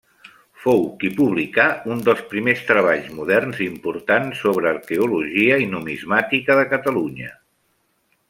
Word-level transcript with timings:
Fou 0.61 0.79
qui 1.01 1.09
publicà 1.17 1.65
un 1.95 1.99
dels 2.07 2.23
primers 2.31 2.63
treballs 2.71 3.11
moderns 3.19 3.61
importants 3.67 4.41
sobre 4.47 4.71
arqueologia 4.73 5.61
i 5.65 5.71
numismàtica 5.75 6.57
de 6.63 6.67
Catalunya. 6.73 7.29